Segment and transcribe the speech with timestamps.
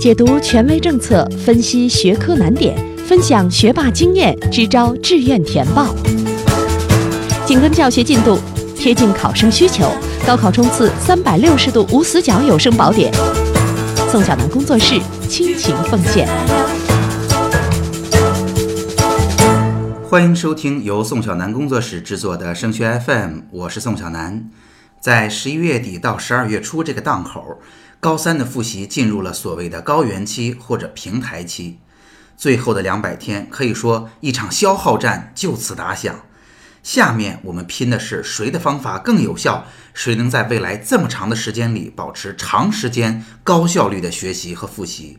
[0.00, 2.74] 解读权威政策，分析学科难点，
[3.06, 5.94] 分享学霸经验，支招志愿填报。
[7.44, 8.38] 紧跟教学进度，
[8.74, 9.92] 贴近考生需求，
[10.26, 13.12] 高考冲刺三百六十度无死角有声宝典。
[14.10, 16.26] 宋小南工作室倾情奉献。
[20.08, 24.48] 欢迎收听由宋小南工作室制作的升学 FM，我是宋小南。
[24.98, 27.58] 在十一月底到十二月初这个档口，
[28.00, 31.78] 高三的复习进入了所谓的高原期或者平台期，
[32.34, 36.20] 最后的两百天可以说一场消耗战就此打响。
[36.82, 45.18] 下面我们拼的是谁的方法更有效，谁能在未来这么长的时间里保持长时间高效率的学习和复习。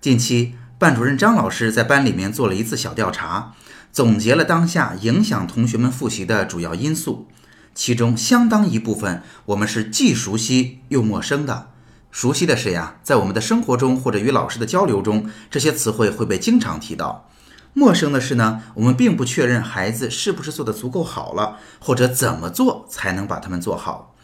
[0.00, 3.54] 近期，班主任张老师在班里面做了一次小调查。
[3.92, 7.28] 总结了当下影响同学们复习的主要因素，
[7.74, 11.70] 其中相当一部分我们是既熟悉又陌生的。
[12.10, 17.28] 熟悉的是呀，在我们的生活中或者与老师的交流中，这些词汇会被经常提到；
[17.72, 24.14] 陌生的是呢，我们并不确认孩子是不是做得足够好了，或者怎么做才能把它们做好。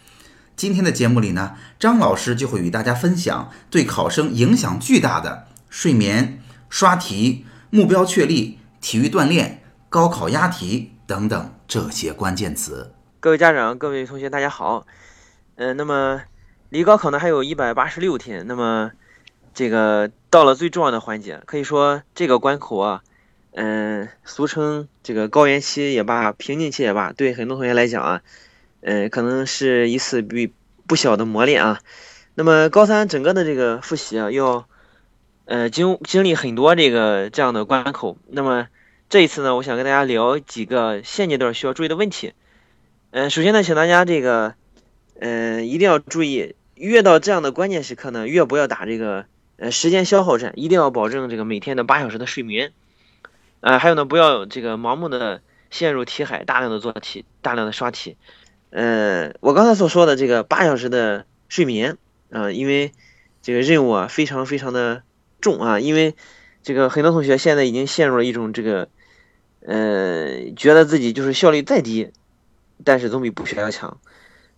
[0.57, 9.61] 今天的节目里呢，张老师就会与大家分享对考生影响巨大的睡眠、刷题、目标确立、体育锻炼。
[9.93, 12.95] 高考押题等等这些关键词。
[13.21, 14.87] 各位家长、各位同学，大家好。
[15.57, 16.23] 嗯，那么
[16.73, 18.93] 离高考呢还有一百八十六天，那么
[19.53, 23.03] 这个到了最重要的环节，可以说这个关口啊，
[23.51, 28.23] 嗯，俗称这个高原期也罢，瓶颈期也罢，对很多同学来讲啊，
[28.81, 30.55] 嗯，可能是一次比
[30.87, 31.79] 不小的磨练啊。
[32.37, 34.67] 那么高三整个的这个复习啊，要
[35.45, 38.69] 呃经经历很多这个这样的关口，那么。
[39.11, 42.33] 这一次呢，我想跟大家聊几个现阶段需要注意的问题。
[43.11, 44.55] 嗯，首先呢，请大家这个，
[45.21, 52.73] 嗯，一定要注意，越到这样的关键时刻呢，越不要打这个呃时间消耗战，一定要保证这个每天的八小时的睡眠。
[53.61, 58.17] 啊，还有呢，不要这个盲目的陷入题海，大量的做题，大量的刷题。
[58.71, 61.99] 呃，我刚才所说的这个八小时的睡眠
[62.31, 62.91] 啊，因为
[63.43, 65.03] 这个任务啊非常非常的
[65.41, 66.17] 重啊，因为
[66.65, 68.89] 这个很多同学现在已经陷入了一种这个。
[69.65, 72.11] 呃，觉得自己就是效率再低，
[72.83, 73.99] 但是总比不学要强。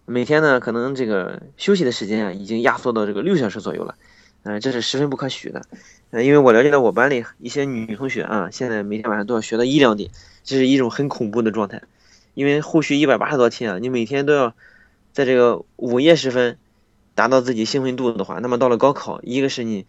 [0.07, 3.95] 每天呢，可能这个休息的时间啊，已经压缩到这个六小时左右了。
[4.43, 5.63] 嗯，这是十分不可取的。
[6.11, 10.11] 嗯，因为我了解到我班里一些女同学啊，现在每天晚上都要学到一两点，
[10.43, 11.83] 这是一种很恐怖的状态。
[12.35, 14.55] 因为后续一百八十多天啊，你每天都要
[15.13, 16.59] 在这个午夜时分
[17.15, 19.87] 达到自己兴奋度的话，那么到了高考，一个是你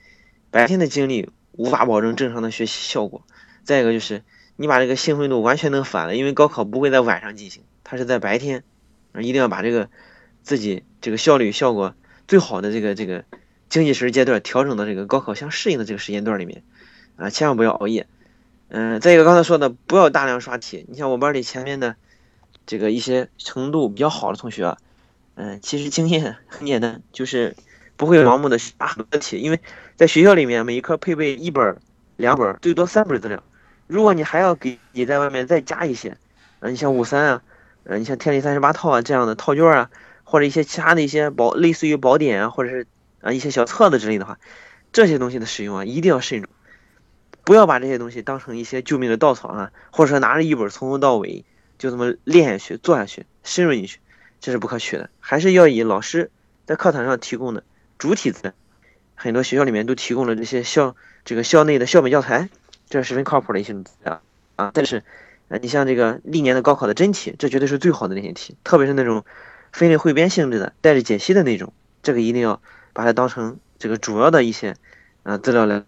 [0.52, 3.24] 白天的精力无法保证正常的学习效果，
[3.64, 4.24] 再一个就是。
[4.58, 8.64] 你把这个兴奋度完全能反了，因为高考不会在晚上进行，它是在白天，
[9.22, 9.90] 一定要把这个
[10.44, 11.96] 自己这个效率效果
[12.28, 13.26] 最好的这个这个
[13.70, 16.64] 经济时阶段调整到这个高考相适应的这个时间段里面，
[17.18, 18.08] 啊，千万不要熬夜。
[18.70, 20.86] 嗯，再一个刚才说的，不要大量刷题。
[20.90, 21.96] 你像我班里前面的
[22.66, 24.76] 这个一些程度比较好的同学，
[25.36, 27.56] 嗯，其实经验很简单，就是
[27.96, 29.60] 不会盲目的刷很多题，因为
[29.96, 31.78] 在学校里面每一科配备一本、
[32.18, 33.44] 两本，最多三本资料。
[33.86, 36.18] 如果你还要给你在外面再加一些，
[36.60, 37.44] 啊，你像五三啊，
[37.86, 39.90] 呃，你像天理三十八套啊这样的套卷啊，
[40.24, 42.88] 或者一些其他的一些宝，类似于宝典啊，或者是
[43.22, 44.40] 啊一些小册子之类的话，
[44.92, 46.50] 这些东西的使用啊，一定要慎重，
[47.44, 51.46] 不要把这些东西当成一些救命的稻草啊，或者说拿着一本从头到尾
[51.78, 54.00] 就这么练下去、做下去、深入进去，
[54.42, 55.10] 这是不可取的。
[55.20, 56.32] 还是要以老师
[56.66, 57.64] 在课堂上提供的
[58.00, 58.54] 主体资料，
[59.14, 62.50] 很多学校里面都提供了这些校这个校内的校本教材。
[62.88, 64.22] 这是十分靠谱的一些资料
[64.58, 64.70] 啊！
[64.76, 65.04] 但是，
[65.48, 69.24] 啊，你像这个历年的高考的真题，这绝对是最好的那些题，特别是那种
[69.72, 72.62] 分类汇编性质的、带着解析的那种，这个一定要
[72.94, 74.76] 把它当成这个主要的一些
[75.24, 75.84] 呃资料来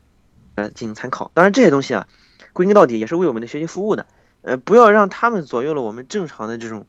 [0.56, 1.32] 来进行参考。
[1.34, 2.08] 当然，这些东西啊，
[2.54, 4.06] 归根到底也是为我们的学习服务的，
[4.44, 6.86] 呃，不要让他们左右了我们正常的这种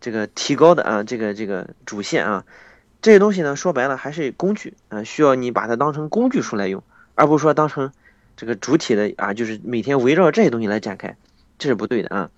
[0.00, 2.44] 这个提高的啊这个这个主线啊。
[3.00, 6.82] 这些东西呢，说白了还是工具啊，需要你把它当成工具书来用，
[7.14, 7.92] 而不是说当成。
[8.40, 11.16] 这个主体的啊，就是每天围绕这些东西来展开，
[11.58, 12.30] 这是不对的啊！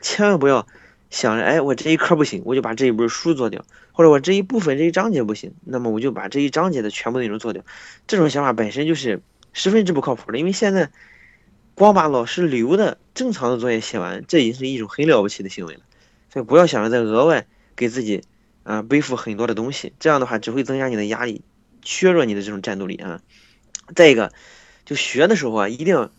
[0.00, 0.66] 千万不要
[1.10, 7.64] 想着，哎，我这一科不行，我就把这一本书做掉，或者我这一部分这一章节不行，那么我就把这一章节的全部内容做掉。
[8.06, 9.22] 这种想法本身就是
[9.52, 10.90] 十分之不靠谱的，因为现在
[11.74, 15.80] 光把老师留的正常的作业写完，这已经是一种很了不起的行为了。
[16.32, 18.22] 所以不要想着再额外给自己
[18.64, 21.42] 啊背负很多的东西，这样的话只会增加你的压力，
[21.82, 23.20] 削弱你的这种战斗力啊！
[23.96, 24.32] 再一个。
[24.84, 26.10] 就学的时候啊，一定要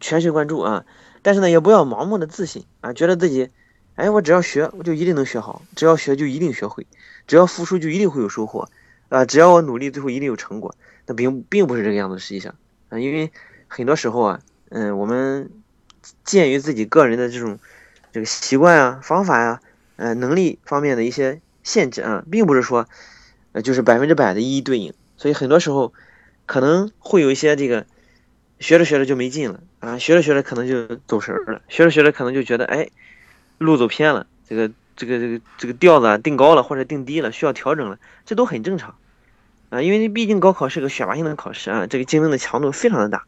[0.00, 0.84] 全神贯注啊，
[1.22, 3.50] 但是呢，也不要盲目的自信啊，觉得自己，
[3.94, 6.86] 哎，我只要学，我就一定能学好，只要学就一定学会，
[7.26, 8.68] 只要付出就一定会有收获
[9.08, 10.74] 啊，只要我努力，最后一定有成果。
[11.06, 12.54] 那并并不是这个样子，实际上
[12.90, 13.32] 啊，因为
[13.66, 15.50] 很多时候啊，嗯，我们
[16.24, 17.58] 鉴于自己个人的这种
[18.12, 19.60] 这个习惯啊、方法呀、
[19.96, 22.86] 呃能力方面的一些限制啊，并不是说
[23.52, 25.94] 呃就是百分之百的一一对应，所以很多时候
[26.44, 27.86] 可能会有一些这个
[28.60, 32.88] 学着学着就没劲了啊，学着学着可能就走神儿了，学着学着可能就觉得哎
[33.58, 38.96] 路走偏了，这个这个这个这个调子啊定高了或者定低了，需要调整了，这都很正常。
[39.70, 43.24] 啊，因为毕竟高考是个选拔性的考试啊，这个竞争的强度非常的大，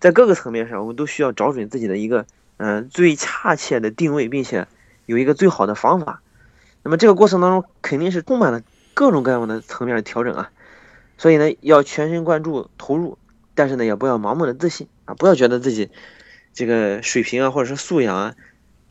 [0.00, 2.24] 在各个层面上，我们都需要找准自己的一个
[2.56, 4.66] 嗯最恰切的定位，并且
[5.04, 6.22] 有一个最好的方法。
[6.82, 8.62] 那么这个过程当中肯定是充满了
[8.94, 10.50] 各种各样的层面调整啊，
[11.18, 13.18] 所以呢要全神贯注投入，
[13.56, 15.90] 但是呢也不要盲目的自信啊，不要觉得自己
[16.54, 18.34] 这个水平啊或者是素养啊，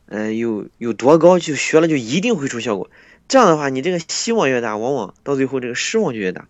[0.07, 2.89] 呃有有多高就学了就一定会出效果，
[3.29, 6.47] 这样的话你这个希望越大，往往到最后这个失望就越大。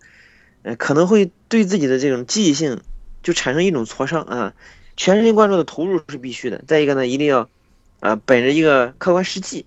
[0.62, 2.80] 呃，可能会对自己的这种记忆性
[3.22, 4.54] 就产生一种挫伤啊。
[4.96, 6.64] 全神贯注的投入是必须的。
[6.66, 7.48] 再一个呢，一定要
[8.00, 9.66] 啊，本着一个客观实际，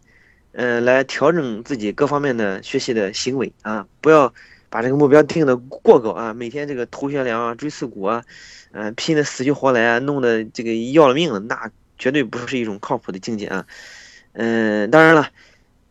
[0.53, 4.33] 呃，来调整自己各方面的学习的行为啊，不要
[4.69, 8.23] 把这个目标定的过高啊，每天这个头悬梁啊，锥刺股啊，
[8.71, 13.65] 嗯，拼的死去活来啊，弄得这个要了命了，那绝对不是一种靠谱的境界啊。
[14.33, 15.29] 嗯，当然了。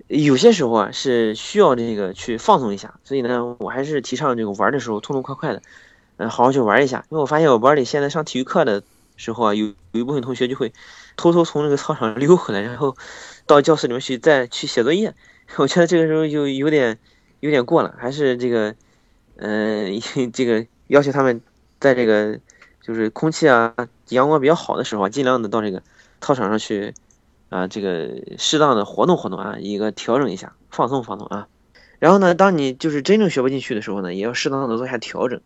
[0.07, 5.61] 有些时候啊是需要这个去放松一下，所以呢，我还是提倡这个玩的时候痛痛快快的，
[6.17, 7.05] 嗯，好好去玩一下。
[7.11, 8.83] 因为我发现我班里现在上体育课的
[9.19, 10.73] 时候啊，有有一部分同学就会
[11.19, 12.97] 偷偷从那个操场溜回来，然后
[13.45, 15.13] 到教室里面去再去写作业。
[15.57, 16.99] 我觉得这个时候就有点
[17.41, 18.75] 有点过了，还是这个，
[19.37, 20.01] 嗯，
[20.33, 21.41] 这个要求他们
[21.81, 22.39] 在这个
[22.81, 23.75] 就是空气啊、
[24.09, 25.83] 阳光比较好的时候，尽量的到这个
[26.21, 26.95] 操场上去。
[27.51, 31.49] 啊，这个适当的活动活动啊，一个调整一下，放松放松啊。
[31.99, 35.41] 然后呢，当你就是真正学不进去的时候呢，也要适当的做下调整。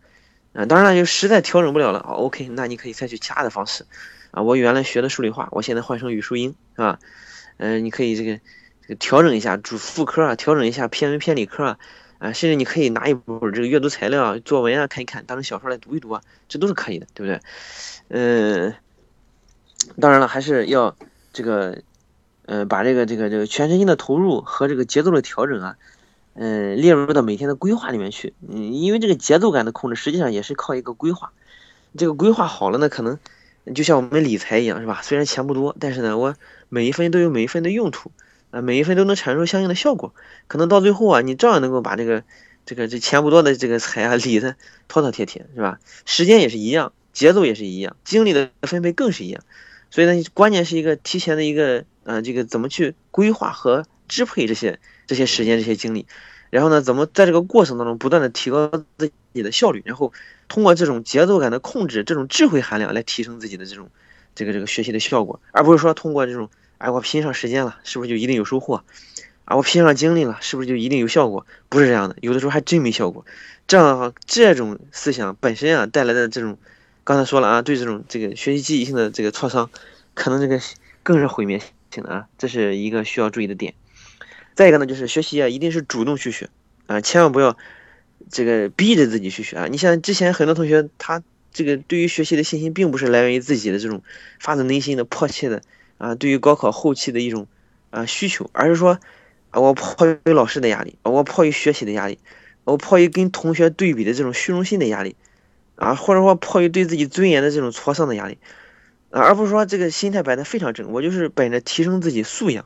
[0.53, 3.87] 啊，当然了，就实在调整不了了，OK，那你可以采取其他的方式。
[4.33, 6.99] 啊，我原来学的数理化，我现在换成语数英，是吧？
[7.59, 8.41] 嗯，你可以这个
[8.95, 11.79] 调整一下主副科啊，调整一下偏文偏理科啊，
[12.19, 17.41] 啊，甚至你可以拿一本这个阅读材料啊、作文啊看一看，当成小说来读一读啊，这都是可以的，对不对？
[18.09, 18.75] 嗯，
[20.01, 20.97] 当然了，还是要
[21.33, 21.83] 这个。
[22.45, 25.77] 呃，把这个这个这个全身心的投入和这个节奏的调整啊，
[26.35, 28.35] 嗯，列入到每天的规划里面去。
[28.47, 31.33] 嗯，因为这个节奏感的控制，实际上也是靠一个规划。
[31.97, 33.21] 这个规划好了呢，可能
[33.77, 35.01] 就像我们理财一样，是吧？
[35.03, 36.35] 虽然钱不多，但是呢，我
[36.69, 38.11] 每一分都有每一分的用途，
[38.53, 40.15] 啊，每一分都能产生相应的效果。
[40.47, 42.23] 可能到最后啊，你照样能够把这个
[42.65, 44.55] 这个这钱不多的这个财啊理的
[44.87, 45.81] 妥妥帖帖，是吧？
[46.07, 49.43] 时间也是一样，节奏也是一样，精力的分配更是一样。
[49.91, 51.85] 所以呢，关键是一个提前的一个。
[52.05, 56.09] 呃，这个怎么去规划和支配这些这些时间、这些精力？
[56.51, 58.69] 然后呢，怎么在这个过程当中不断的提高
[58.99, 59.83] 自己的效率？
[59.87, 60.13] 然后
[60.49, 63.89] 通过这种节奏感的控制，这种智慧含量来提升自己的这种
[64.35, 66.51] 这个这个学习的效果，而不是说通过这种
[66.83, 68.83] 哎，我拼上时间了，是不是就一定有收获？
[69.45, 71.47] 啊，我拼上精力了，是不是就一定有效果？
[71.69, 73.25] 不是这样的，有的时候还真没效果。
[73.69, 76.59] 这样的话，这种思想本身啊带来的这种，
[77.05, 79.71] 刚才说了啊，对这种这个学习记忆性的这个挫伤，
[80.15, 80.61] 可能这个
[81.05, 82.03] 更是毁灭性。
[82.03, 83.75] 的啊，这是一个需要注意的点。
[84.57, 86.49] 再一个呢，就是学习啊，一定是主动去学
[86.89, 87.57] 啊，千万不要
[88.29, 89.67] 这个逼着自己去学啊。
[89.71, 94.03] 你像之前很多同学，他这个对于学习的信心，并不是来源于自己的这种
[94.41, 95.63] 发自内心的迫切的
[96.03, 97.47] 啊，对于高考后期的一种
[97.91, 98.99] 啊需求，而是说
[99.51, 102.19] 啊，我迫于老师的压力，我迫于学习的压力，
[102.65, 105.15] 我迫于跟同学对比的这种虚荣心的压力
[105.77, 108.39] 啊，或者说迫于对自己尊严的这种挫伤的压力。
[109.11, 112.65] 啊，而不是说这个心态摆的非常正，我就是本着提升自己素养，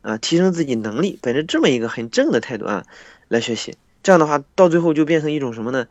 [0.00, 2.86] 啊，提升自己能力，本着这么一个很正的态度啊
[3.28, 3.76] 来学习。
[4.02, 5.88] 这样的话，到最后就变成一种什么呢？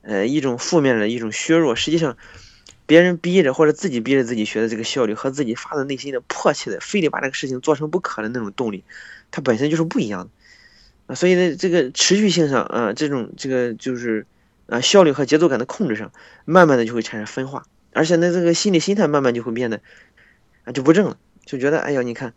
[0.00, 1.74] 呃，一种负面的一种削弱。
[1.74, 2.16] 实际上，
[2.88, 8.82] 别人逼着或者自己逼着自己学的这个效率，和自己发自内心的迫切的，非得把这个事情做成不可的那种动力，
[9.30, 10.30] 它本身就是不一样的。
[11.08, 14.26] 啊，所以呢，这个持续性上啊，这种这个就是
[14.68, 16.10] 啊，效率和节奏感的控制上，
[16.46, 17.64] 慢慢的就会产生分化。
[17.92, 19.82] 而且呢，这个心理心态慢慢就会变得
[20.64, 22.32] 啊就不正了，就觉得哎呀，你看，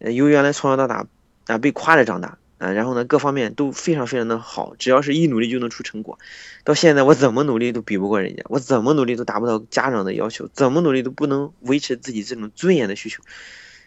[0.00, 1.06] 由原来从小到大
[1.46, 6.18] 啊被夸着长大啊，然后呢各方面都非常非常的好，只要是一努力就能出成果，
[6.64, 13.22] 到现在我怎么努力都比不过人家，我怎么努力都达不到家长的要求，怎么努力都不能维持自己这种尊严的需求，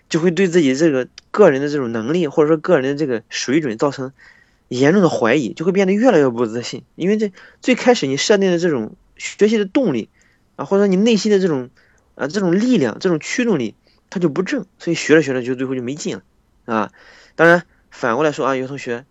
[0.09, 4.13] 就会对自己这个个人的这种能力或者说个人的这个水准造成
[4.67, 10.09] 严重的怀疑，就会变得越来越不自信，因为这最开始你设定的这种学习的动力。
[10.55, 11.69] 啊，或者说你内心的这种，
[12.15, 13.75] 啊，这种力量，这种驱动力，
[14.09, 16.23] 它就不正，所以学着学着就最后就没劲了，
[16.65, 16.91] 啊。
[17.37, 17.63] 当然
[17.99, 19.03] 反过来说啊，有同学，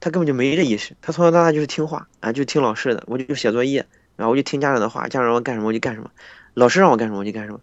[0.00, 6.10] 他根本就没这意识，他从小到大就是听话啊，就听老师的，我就写作业，然后我就听家长的话，家长让我干什么我就干什么，
[6.52, 7.60] 老师让我干什么我就干什么，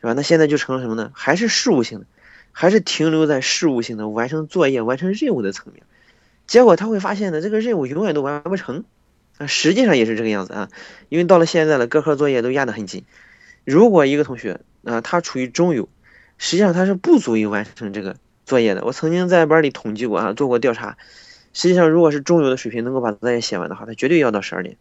[0.00, 0.12] 是吧？
[0.14, 1.12] 那现在就成了什么呢？
[1.14, 2.06] 还是事务性的，
[2.50, 5.84] 还是停留在事务性的完成作业、完成任务的层面。
[6.48, 8.82] 结果他会发现呢，这个任务永远都完不成
[9.38, 9.46] 啊。
[9.46, 10.68] 实际上也是这个样子啊，
[11.10, 13.04] 因为到了现在了，各科作业都压得很紧。
[13.64, 15.88] 如果一个同学啊，他处于中游，
[16.38, 18.16] 实际上他是不足以完成这个
[18.52, 18.84] 作业的。
[18.84, 20.98] 我曾经在班里统计过啊，做过调查。
[21.54, 24.76] 实际上，如果是中游的水平能够把作业写完的话，他绝对要到十二点，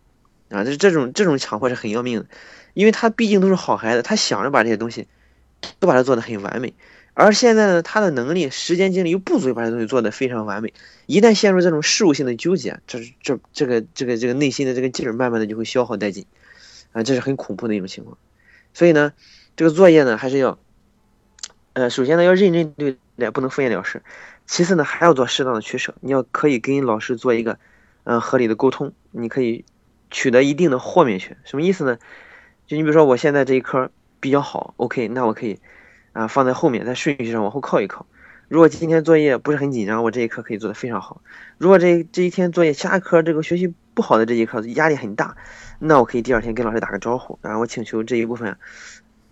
[0.49, 2.25] 啊，这这种这种强迫是很要命的，
[2.73, 5.07] 因为他毕竟都是好孩子，他想着把这些东西
[5.79, 6.73] 都把它做得很完美，
[7.13, 10.73] 而现在呢，他的能力、时间、精力又不足以把这东西做得非常完美，
[11.05, 16.25] 一旦陷入这种事务性的纠结，这这这个这个这个内心的这个劲儿，慢慢的就会消耗殆尽，
[16.91, 18.17] 啊，这是很恐怖的一种情况，
[18.73, 19.13] 所以呢，
[19.55, 20.57] 这个作业呢，还是要，
[21.73, 24.01] 呃，首先呢，要认真对待，不能敷衍了事。
[24.45, 25.95] 其次呢，还要做适当的取舍。
[26.01, 27.57] 你要可以跟老师做一个，
[28.03, 28.91] 嗯，合理的沟通。
[29.11, 29.63] 你可以
[30.09, 31.37] 取得一定的豁免权。
[31.43, 31.97] 什么意思呢？
[32.67, 35.59] 就你比如说，我现在这一科比较好，OK，那我可以
[36.13, 38.05] 啊放在后面，在顺序上往后靠一靠。
[38.49, 41.21] 如果今天作业不是很紧张，我这一科可以做得非常好。
[41.57, 45.37] 如果这这一天作业其他科这个学习不好的这一科压力很大，
[45.79, 48.57] 那我可以第二天跟老师打个招呼，啊，我请求这一部分，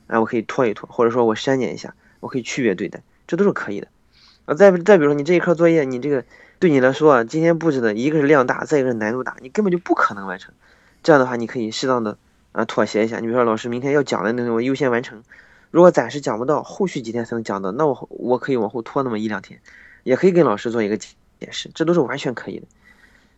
[0.07, 3.87] 啊，我可以拖一拖，或者说我删减一下，我可以区别对待，这都是可以的。
[4.45, 6.25] 啊，再再比如说，你这一科作业，你这个
[6.59, 10.53] 对你来说啊，今天布置的一个是量大，再一个是难度大，你根本就不可能完成。
[11.03, 12.17] 这样的话，你可以适当的
[12.51, 13.17] 啊妥协一下。
[13.17, 15.23] 你比如说，老师明天要讲的内容，我优先完成。
[15.71, 19.61] 如果暂时讲不到，后续几天才能讲到，那我我可以往后拖那么一两天，
[20.03, 21.15] 也可以跟老师做一个解
[21.51, 22.67] 释，这都是完全可以的。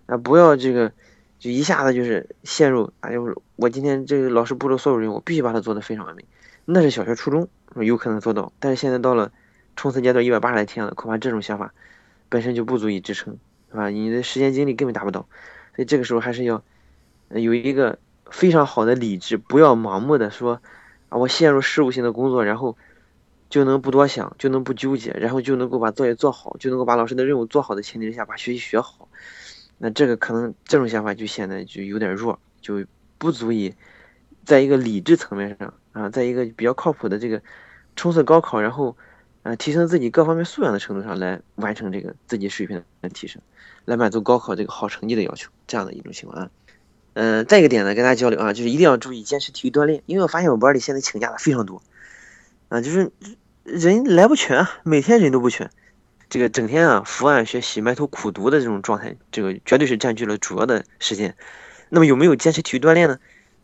[0.05, 0.93] 啊，不要这个
[1.39, 6.23] 就一下子就是陷入，哎呦，我今天这个老师布置所有任务，我必须把它做得非常完美。
[6.65, 9.31] 那是小学、初中有可能做到，但是现在到了。
[9.73, 11.73] 冲刺阶段一百八十来天了，恐怕这种想法
[12.27, 13.37] 本身就不足以支撑，
[13.71, 13.87] 是吧？
[13.87, 15.21] 你的时间精力根本达不到，
[15.75, 16.61] 所以这个时候还是要
[17.29, 17.97] 有一个
[18.29, 20.61] 非常好的理智，不要盲目的说
[21.07, 22.77] 啊，我陷入事务性的工作，然后
[23.49, 29.07] 就能不多想，就能不纠结，然后就能够把作业做好，就能够把老师的任务做好的前提之下把学习学好。
[29.77, 32.85] 那这个可能这种想法就显得就有点弱，就
[33.17, 33.73] 不足以
[34.45, 37.41] 在一个理智层面上啊，在一个比较靠谱的这个
[37.95, 38.95] 冲刺高考，然后。
[39.43, 43.41] 呃，提升自己各方面素养的程度上来完成这个自己水平的提升，
[43.85, 46.49] 来满足高考这个好成绩的要求，这样的一种情况啊。
[47.13, 51.81] 嗯，再一个点呢，跟大家交流啊，就是一定要注意坚持体育锻炼，因为我发现我班里现在请假的非常多，
[52.69, 53.11] 啊，就是
[53.63, 55.71] 人来不全，每天人都不全，
[56.29, 61.35] 这个整天啊伏案学习、埋头苦读的这种状态，这个绝对是占据了主要的时间。
[61.89, 63.17] 那么有没有坚持体育锻炼呢？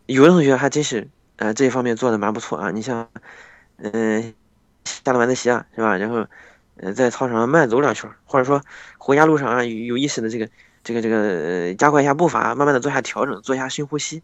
[0.08, 2.72] 有的同学还真是，呃，这一方面做的蛮不错啊。
[2.72, 3.08] 你像，
[3.76, 4.34] 嗯。
[5.04, 5.98] 下了晚自习啊，是吧？
[5.98, 6.26] 然后，
[6.76, 8.62] 呃，在操场上慢走两圈，或者说
[8.96, 10.48] 回家路上啊，有意识的这个
[10.82, 14.22] 这个这个加快一下步伐，慢慢的做下调整，做一下深呼吸，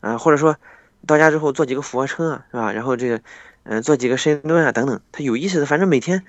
[0.00, 0.58] 啊，或者说
[1.06, 2.72] 到家之后做几个俯卧撑啊，是吧？
[2.74, 3.22] 然后这个，
[3.62, 6.22] 嗯，做几个深蹲啊，等等，他有意识的，反正每天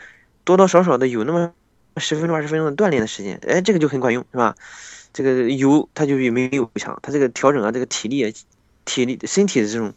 [0.46, 1.52] 多多少少的有那么
[1.98, 4.56] 十分钟二十分钟的锻炼的时间，哎，这个就很管用，是吧？
[5.12, 8.34] 这个有他就比没有强，他这个调整啊，这个体力、
[8.86, 9.94] 体力、身体的这种。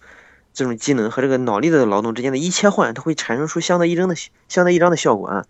[0.58, 4.16] 这种机能和这个脑力的劳动之间的一切换，它会产生出相得益彰的
[4.48, 5.44] 相得益彰的效果啊！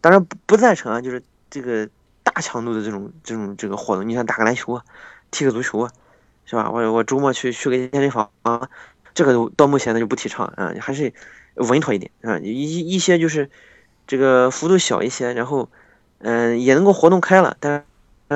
[0.00, 1.86] 当然不赞成啊，就是这个
[2.22, 4.84] 大强度的这种这种这个活动，你像打个篮球啊，
[5.30, 5.92] 踢个足球啊，
[6.46, 6.70] 是吧？
[6.70, 8.70] 我我周末去去个健身房啊，
[9.12, 11.12] 这个到目前呢就不提倡啊，还是
[11.56, 13.50] 稳妥一点啊，一一些就是
[14.06, 15.68] 这个幅度小一些，然后
[16.20, 17.84] 嗯也能够活动开了，但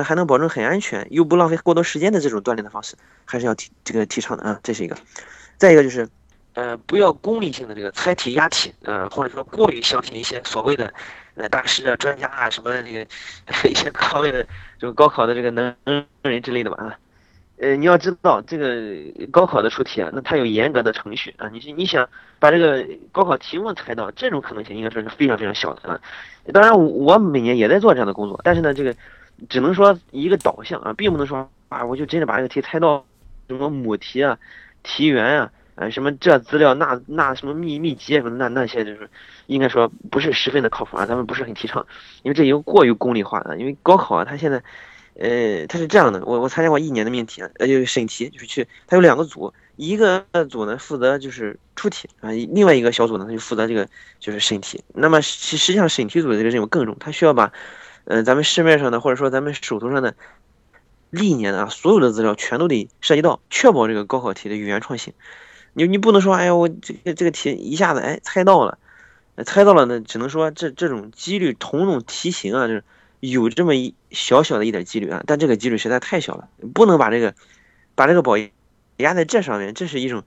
[0.03, 4.97] 还能保证很安全又不浪费过多时间的这种锻炼的方式，还是要提这个提倡的啊，这是一个。
[5.57, 6.07] 再一个就是，
[6.53, 10.93] 呃，不要功利性的这个猜题押题，呃，或者说过于相信一些所谓的，
[11.35, 13.05] 呃，大师啊、专家啊什么的这个
[13.69, 14.45] 一些各方面的
[14.79, 15.75] 这个高考的这个能
[16.23, 16.97] 人之类的吧啊，
[17.57, 18.67] 呃，你要知道这个
[19.31, 22.07] 高考的出题啊，那它有严格的程序啊，你你想
[22.39, 25.99] 把这个高考题目猜到，这种可能性应该说是非常非常小的啊。
[26.53, 28.95] 当然，我每年也在做这样的工作，但是呢，这个
[29.49, 33.05] 只能说一个导向啊，并不能说啊，我就真的把这个题猜到
[33.47, 34.37] 什么母题啊。
[34.83, 39.09] 题源啊，啊，什么这资料那那什么秘秘籍什么那那些就是，
[39.47, 41.85] 应该说不是十分的靠谱啊，咱们不是很提倡，
[42.23, 43.57] 因为这已经过于功利化了。
[43.57, 44.63] 因为高考啊，它现在，
[45.15, 53.89] 呃，它是这样的，我我参加过一年的命题啊，呃，就是审题，就是去，它有两个组，一个组呢负责就是出题啊，另外一个小组呢他就负责这个
[54.21, 54.81] 就是审题。
[54.93, 57.51] 那么实实际上审题组的这个任务更重，他需要把，
[58.07, 60.15] 呃，咱们市面上的或者说咱们手头上的。
[61.09, 65.13] 历年的啊，所有的资料全都得涉及到，确保这个高考题的原创性。
[65.71, 68.77] 你你不能说，哎呀，我这个这个题一下子哎猜到了，
[69.45, 72.83] 猜到了呢，只能说这这种几率同种题型啊，就是
[73.21, 77.33] 有这么一小小的一点几率啊，但这个几率实在太小了，不能把这个
[77.95, 78.33] 把这个宝
[78.97, 80.25] 压在这上面，这是一种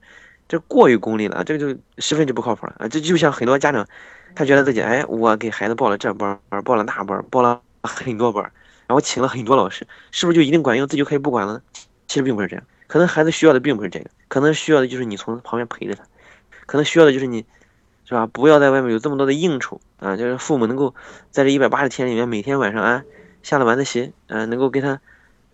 [0.49, 2.89] 这过于功利了，这个就十分之不靠谱了啊！
[2.89, 3.87] 这就像很多家长，
[4.35, 8.43] 他觉得自己哎，我给孩子报了这班报了那班报了很多班
[8.87, 11.63] 然后请了很多老师，是不是就一定管用，自己就可以不管了？
[12.07, 16.05] 其实并不是这样，可能孩子需要的并不是这个，可能需要的就是你从旁边陪着他，
[16.67, 17.45] 可能需要的就是你。
[18.07, 18.27] 是吧？
[18.27, 20.17] 不要在外面有这么多的应酬啊！
[20.17, 20.97] 就是父母能够
[21.31, 23.05] 在这一百八十天里面，每天晚上啊
[23.45, 25.01] 下了晚自习，嗯，能够给他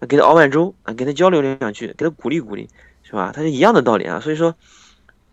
[0.08, 2.70] 给他熬碗粥啊，给他交流两句，给他鼓励鼓励，
[3.02, 3.30] 是吧？
[3.34, 4.20] 他是一样的道理啊。
[4.20, 4.54] 所以说，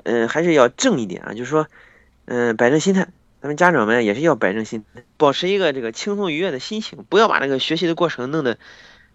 [0.03, 1.65] 嗯，还是要正一点啊，就是说，
[2.25, 3.07] 嗯，摆正心态。
[3.43, 8.57] 咱们家长们也是要摆正心态，保持一个这个轻松愉悦的心情，不要把那个学习的过程弄得，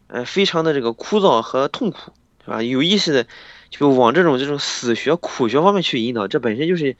[0.06, 2.12] 呃，非常的这个枯燥和痛苦，
[2.44, 2.62] 是吧？
[2.62, 3.26] 有意识的
[3.70, 6.96] 就往这种这种死学苦学方面去引导，这本身就是。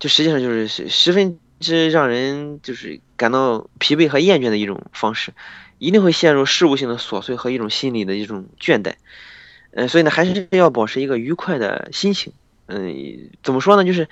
[0.00, 5.34] 就实际上就是十十分之让人就是感到疲惫和厌倦的一种方式，
[5.76, 8.94] 一定会陷入事务性的琐碎和一种心理的一种倦怠，
[9.72, 12.32] 嗯，所以呢，还是要保持一个愉快的心情，
[12.64, 13.84] 嗯，怎么说呢？
[13.84, 14.08] 就是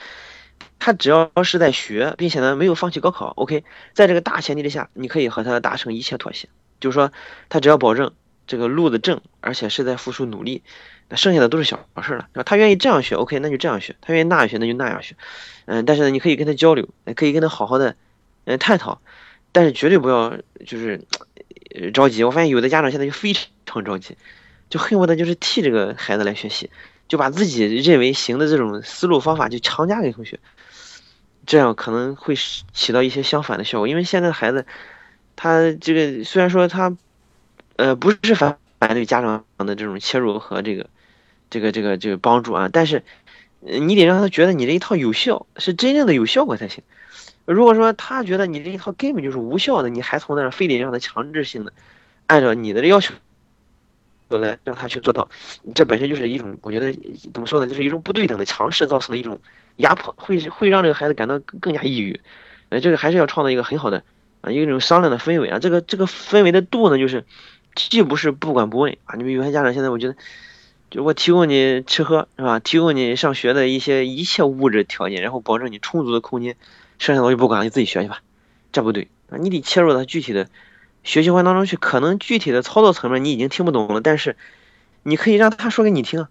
[0.79, 6.49] 他只要是在学，并且呢没有放弃高考，OK，在这个大前提之下，你可以和他达成一切妥协，
[6.81, 7.13] 就是说
[7.49, 8.13] 他只要保证
[8.47, 10.63] 这个路子正，而且是在付出努力。
[11.11, 12.43] 那剩下的都是小事了，是吧？
[12.43, 15.17] 他愿意这样学，OK，那就这样学；他愿意那样学，那就那样学。
[15.65, 17.97] 嗯，但是呢，你可以跟他交流，可以跟他好好的，
[18.45, 19.01] 嗯，探讨，
[19.51, 21.01] 但是绝对不要就是
[21.95, 22.23] 着急。
[22.25, 24.19] 我发现有的家长现在就非常着急，
[24.69, 26.69] 就恨不得就是替这个孩子来学习，
[27.09, 30.39] 就把自己认为行的这种思路方法就强加给同学，
[31.49, 33.89] 这样可能会起到一些相反的效果。
[33.89, 34.67] 因为现在的孩子，
[35.35, 36.97] 他这个虽然说他，
[37.75, 40.89] 呃，不是反反对家长的这种切入和这个。
[41.51, 43.03] 这个这个这个帮助啊，但是
[43.61, 46.85] 你得让他觉得你这一套有效，是真正的有效果才行。
[47.47, 51.73] 如果说他觉得你这一套根本就是无效的，你还从那儿非得让他强制性的
[52.27, 53.15] 按照你的要求
[54.29, 55.31] 来让他去做到，
[55.75, 56.93] 这本身就是一种我觉得
[57.33, 59.41] 怎么说呢，就是一种不对等的强势造成的一种
[59.79, 62.21] 压迫，会会让这个孩子感到更加抑郁。
[62.69, 64.05] 呃，这个还是要创造一个很好的
[64.43, 65.59] 啊一种商量的氛围啊。
[65.59, 67.25] 这个这个氛围的度呢，就是
[67.75, 69.17] 既不是不管不问啊。
[69.17, 70.15] 你们有些家长现在我觉得。
[70.91, 72.61] 就我提供你吃喝是吧？
[72.61, 76.57] 提供你上学的一些一切物质条件，然后保证你充足的空间，
[76.99, 78.23] 剩下的我就不管了，你自己学去吧。
[78.73, 79.37] 这不对啊！
[79.37, 80.49] 你得切入到具体的
[81.05, 81.77] 学习环当中去。
[81.77, 84.37] 可能具体的操作层面你已经听不懂了，但是
[85.03, 86.27] 你可以让他说给你听，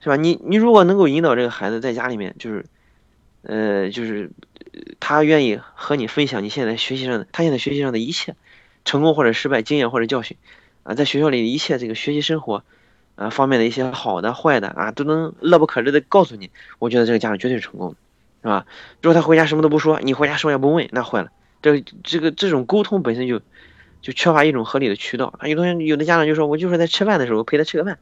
[0.00, 0.16] 是吧？
[0.16, 2.66] 你你如果能够引导这个孩子在家里面，就是
[3.44, 4.30] 呃，就是
[5.00, 8.34] 他愿意和你分享你现在学习上的他现在学习上的一切
[8.84, 10.36] 成功或者失败经验或者教训
[10.82, 12.64] 啊，在学校里的一切这个学习生活。
[13.16, 16.50] 啊，方面的一些好的、坏的啊，都能乐不可支的告诉你。
[16.80, 17.96] 我觉得这个家长绝对是成功的，
[18.42, 18.66] 是吧？
[19.02, 21.30] 如果他回家什么都不说，你回家什么也不问，那坏了。
[21.62, 23.40] 这、这个、这种沟通本身就
[24.02, 25.46] 就缺乏一种合理的渠道啊。
[25.46, 28.00] 有同学、有的家长就说，我就是在吃饭的时候陪他吃个饭，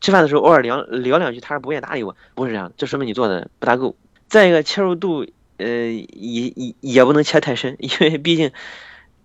[0.00, 3.94] 吃饭的时候偶尔聊聊两句，他是不愿意搭理我，不是这样，这说明你做的不大够。
[4.30, 8.52] 再一个，切入度，呃，也也也不能切太深， 因为毕竟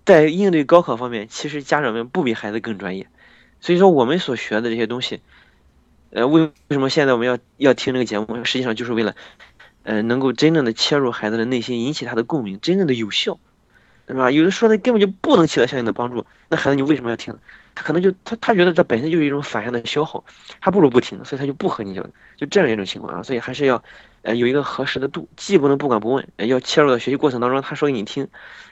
[0.04, 3.08] 在应对高考方面，其实家长们不比孩子更专业。
[3.62, 5.22] 所以说，我们所学的这些东西，
[6.10, 8.44] 呃，为为什么现在我们要要听这个节目？
[8.44, 9.16] 实际上就是为了，
[9.84, 13.38] 呃，能够真正的切入孩子的内心，引起他的共鸣，真正的有效，
[14.08, 14.32] 对吧？
[14.32, 17.38] 有的说的根本就不能起到相应的帮助，那孩子你为什么要听？
[17.76, 20.24] 他可能就他他觉得这本身就是一种反向的消耗，
[20.60, 23.24] 还不如不听，所以他就不和你讲，就这样一种情况啊。
[23.24, 23.84] 所以还是要，
[24.26, 28.28] 呃，有一个合适的度，既不能不管不问，要切入到学习过程当中，他说给你听，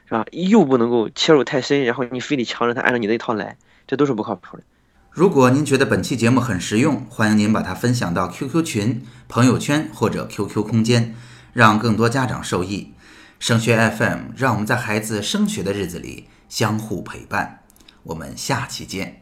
[0.06, 0.26] 是吧？
[0.32, 4.64] 又不能够切入太深，然后你非得强着他按照你的一套来，这都是不靠谱的。
[5.12, 11.14] 如果您觉得本期节目很实用，欢迎您把它分享到 QQ 群、朋友圈或者 QQ 空间，
[11.54, 12.94] 让更多家长受益。
[13.38, 17.60] 升学 FM，让我们在孩子升学的日子里相互陪伴。
[18.02, 19.22] 我们下期见。